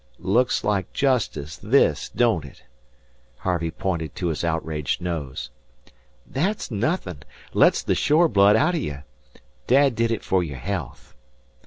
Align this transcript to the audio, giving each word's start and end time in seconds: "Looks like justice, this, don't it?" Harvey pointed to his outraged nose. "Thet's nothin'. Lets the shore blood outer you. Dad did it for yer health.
"Looks 0.17 0.63
like 0.63 0.93
justice, 0.93 1.57
this, 1.57 2.09
don't 2.09 2.43
it?" 2.43 2.63
Harvey 3.37 3.69
pointed 3.69 4.15
to 4.15 4.29
his 4.29 4.43
outraged 4.43 4.99
nose. 4.99 5.51
"Thet's 6.27 6.71
nothin'. 6.71 7.19
Lets 7.53 7.83
the 7.83 7.93
shore 7.93 8.27
blood 8.27 8.55
outer 8.55 8.79
you. 8.79 9.03
Dad 9.67 9.93
did 9.93 10.09
it 10.09 10.23
for 10.23 10.43
yer 10.43 10.57
health. 10.57 11.13